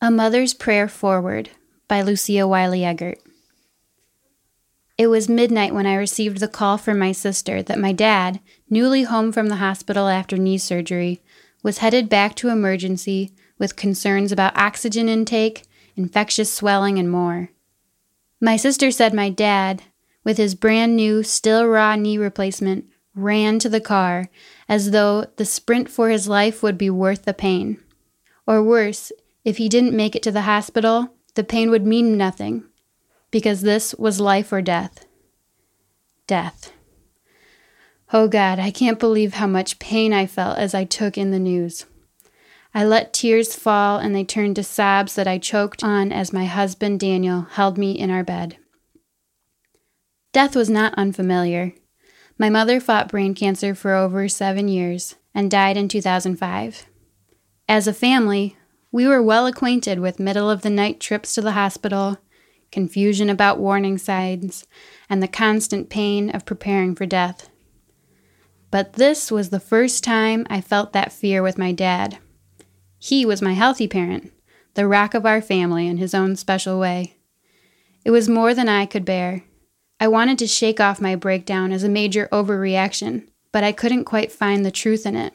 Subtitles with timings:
[0.00, 1.50] A Mother's Prayer Forward
[1.88, 3.18] by Lucia Wiley Eggert.
[4.96, 8.38] It was midnight when I received the call from my sister that my dad,
[8.70, 11.20] newly home from the hospital after knee surgery,
[11.64, 15.64] was headed back to emergency with concerns about oxygen intake,
[15.96, 17.50] infectious swelling, and more.
[18.40, 19.82] My sister said my dad,
[20.22, 22.84] with his brand new, still raw knee replacement,
[23.16, 24.30] ran to the car
[24.68, 27.80] as though the sprint for his life would be worth the pain.
[28.46, 29.10] Or worse,
[29.48, 32.64] if he didn't make it to the hospital, the pain would mean nothing,
[33.30, 35.06] because this was life or death.
[36.26, 36.70] Death.
[38.12, 41.38] Oh God, I can't believe how much pain I felt as I took in the
[41.38, 41.86] news.
[42.74, 46.44] I let tears fall and they turned to sobs that I choked on as my
[46.44, 48.58] husband Daniel held me in our bed.
[50.34, 51.72] Death was not unfamiliar.
[52.36, 56.84] My mother fought brain cancer for over seven years and died in 2005.
[57.66, 58.58] As a family,
[58.90, 62.18] we were well acquainted with middle of the night trips to the hospital,
[62.72, 64.66] confusion about warning signs,
[65.08, 67.48] and the constant pain of preparing for death.
[68.70, 72.18] But this was the first time I felt that fear with my dad.
[72.98, 74.32] He was my healthy parent,
[74.74, 77.16] the rock of our family in his own special way.
[78.04, 79.44] It was more than I could bear.
[80.00, 84.30] I wanted to shake off my breakdown as a major overreaction, but I couldn't quite
[84.30, 85.34] find the truth in it.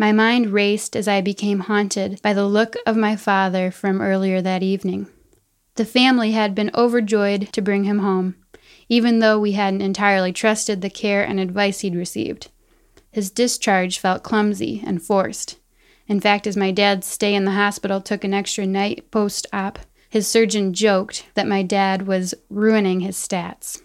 [0.00, 4.40] My mind raced as I became haunted by the look of my father from earlier
[4.40, 5.08] that evening.
[5.74, 8.36] The family had been overjoyed to bring him home,
[8.88, 12.48] even though we hadn't entirely trusted the care and advice he'd received.
[13.10, 15.58] His discharge felt clumsy and forced.
[16.08, 19.80] In fact, as my dad's stay in the hospital took an extra night post op,
[20.08, 23.82] his surgeon joked that my dad was ruining his stats.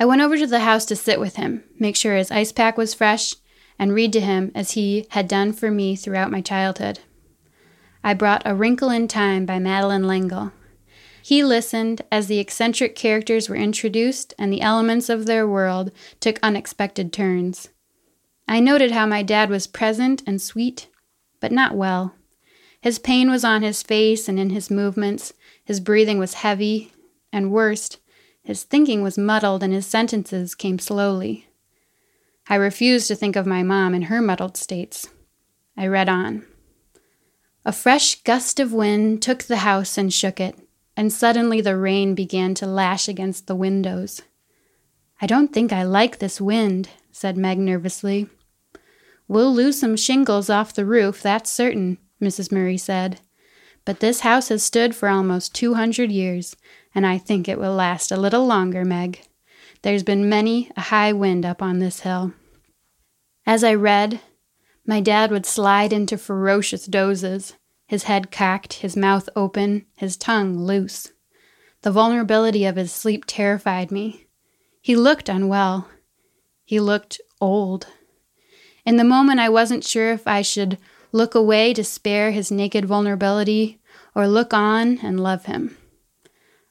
[0.00, 2.76] I went over to the house to sit with him, make sure his ice pack
[2.76, 3.36] was fresh,
[3.78, 7.00] and read to him as he had done for me throughout my childhood.
[8.02, 10.52] I brought A Wrinkle in Time by Madeleine L'Engle.
[11.22, 16.38] He listened as the eccentric characters were introduced and the elements of their world took
[16.42, 17.70] unexpected turns.
[18.46, 20.88] I noted how my dad was present and sweet,
[21.40, 22.14] but not well.
[22.78, 25.32] His pain was on his face and in his movements,
[25.64, 26.92] his breathing was heavy,
[27.32, 27.98] and worst,
[28.42, 31.48] his thinking was muddled and his sentences came slowly.
[32.48, 35.08] I refused to think of my mom in her muddled states.
[35.76, 36.44] I read on.
[37.64, 40.58] A fresh gust of wind took the house and shook it,
[40.96, 44.22] and suddenly the rain began to lash against the windows.
[45.22, 48.28] I don't think I like this wind, said Meg nervously.
[49.26, 52.52] We'll lose some shingles off the roof, that's certain, Mrs.
[52.52, 53.20] Murry said.
[53.86, 56.56] But this house has stood for almost 200 years,
[56.94, 59.22] and I think it will last a little longer, Meg.
[59.84, 62.32] There's been many a high wind up on this hill.
[63.44, 64.18] As I read,
[64.86, 67.56] my dad would slide into ferocious dozes,
[67.86, 71.12] his head cocked, his mouth open, his tongue loose.
[71.82, 74.26] The vulnerability of his sleep terrified me.
[74.80, 75.86] He looked unwell.
[76.64, 77.86] He looked old.
[78.86, 80.78] In the moment, I wasn't sure if I should
[81.12, 83.82] look away to spare his naked vulnerability
[84.14, 85.76] or look on and love him.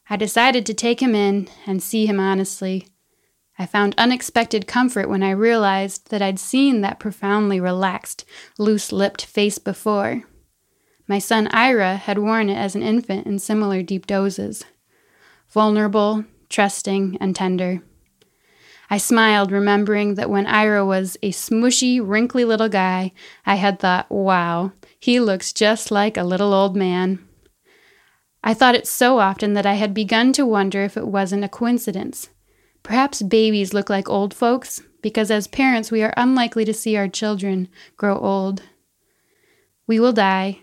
[0.09, 2.87] I decided to take him in and see him honestly.
[3.57, 8.25] I found unexpected comfort when I realized that I'd seen that profoundly relaxed,
[8.57, 10.23] loose lipped face before.
[11.07, 14.63] My son Ira had worn it as an infant in similar deep dozes.
[15.49, 17.83] Vulnerable, trusting, and tender.
[18.89, 23.11] I smiled, remembering that when Ira was a smushy, wrinkly little guy,
[23.45, 27.19] I had thought, wow, he looks just like a little old man.
[28.43, 31.49] I thought it so often that I had begun to wonder if it wasn't a
[31.49, 32.29] coincidence.
[32.83, 37.07] Perhaps babies look like old folks, because as parents we are unlikely to see our
[37.07, 38.61] children grow old.
[39.87, 40.59] We will die.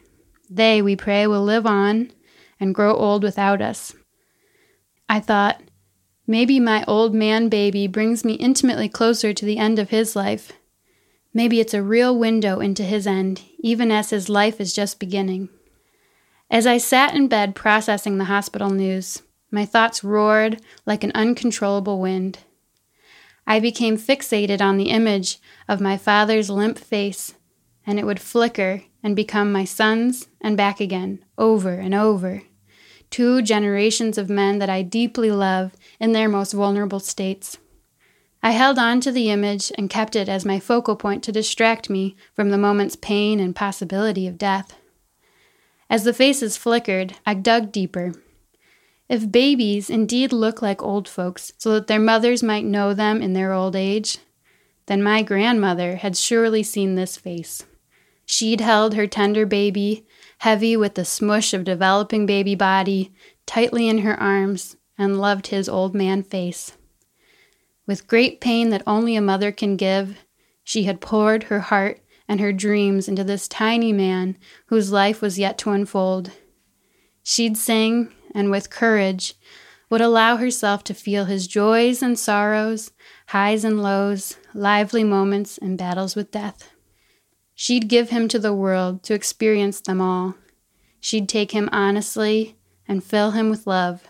[0.49, 2.13] They, we pray, will live on
[2.59, 3.95] and grow old without us.
[5.09, 5.63] I thought,
[6.31, 10.53] Maybe my old man baby brings me intimately closer to the end of his life.
[11.35, 15.49] Maybe it's a real window into his end, even as his life is just beginning.
[16.49, 22.01] As I sat in bed processing the hospital news, my thoughts roared like an uncontrollable
[22.01, 22.39] wind.
[23.47, 25.39] I became fixated on the image
[25.69, 27.35] of my father's limp face,
[27.87, 32.43] and it would flicker and become my son's and back again, over and over
[33.11, 37.59] two generations of men that I deeply love in their most vulnerable states.
[38.43, 41.91] I held on to the image and kept it as my focal point to distract
[41.91, 44.77] me from the moment's pain and possibility of death.
[45.91, 48.15] As the faces flickered, I dug deeper.
[49.11, 53.33] If babies indeed look like old folks so that their mothers might know them in
[53.33, 54.19] their old age,
[54.87, 57.65] then my grandmother had surely seen this face.
[58.25, 60.07] She'd held her tender baby
[60.39, 63.13] heavy with the smush of developing baby body,
[63.47, 66.77] tightly in her arms, and loved his old man face.
[67.89, 70.19] With great pain that only a mother can give,
[70.63, 75.37] she had poured her heart and her dreams into this tiny man whose life was
[75.37, 76.31] yet to unfold.
[77.25, 79.35] She'd sing, and with courage,
[79.91, 82.93] would allow herself to feel his joys and sorrows,
[83.29, 86.71] highs and lows, lively moments and battles with death.
[87.55, 90.37] She'd give him to the world to experience them all.
[91.01, 92.57] She'd take him honestly
[92.87, 94.05] and fill him with love.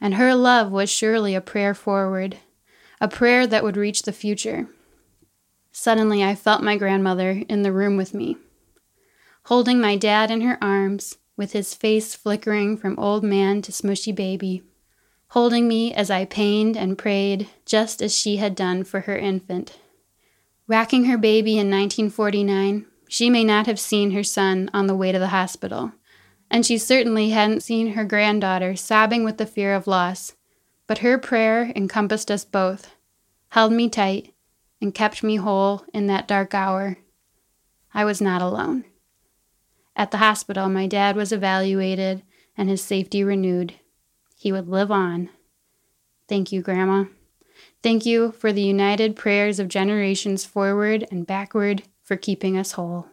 [0.00, 2.38] And her love was surely a prayer forward,
[3.00, 4.68] a prayer that would reach the future.
[5.72, 8.38] Suddenly, I felt my grandmother in the room with me,
[9.44, 14.14] holding my dad in her arms, with his face flickering from old man to smushy
[14.14, 14.62] baby,
[15.28, 19.78] holding me as I pained and prayed, just as she had done for her infant.
[20.66, 25.12] Racking her baby in 1949, she may not have seen her son on the way
[25.12, 25.92] to the hospital,
[26.50, 30.34] and she certainly hadn't seen her granddaughter sobbing with the fear of loss.
[30.86, 32.94] But her prayer encompassed us both,
[33.50, 34.34] held me tight,
[34.80, 36.98] and kept me whole in that dark hour.
[37.94, 38.84] I was not alone.
[39.96, 42.22] At the hospital, my dad was evaluated
[42.56, 43.74] and his safety renewed.
[44.36, 45.30] He would live on.
[46.28, 47.04] Thank you, Grandma.
[47.82, 53.06] Thank you for the united prayers of generations forward and backward for keeping us whole.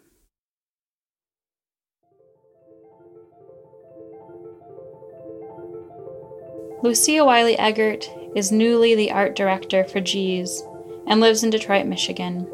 [6.84, 10.62] Lucia Wiley Eggert is newly the art director for Gee's
[11.08, 12.46] and lives in Detroit, Michigan.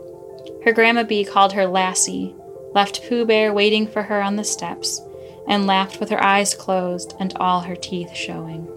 [0.64, 2.36] Her Grandma Bee called her Lassie,
[2.74, 5.02] left Pooh Bear waiting for her on the steps,
[5.48, 8.68] and laughed with her eyes closed and all her teeth showing.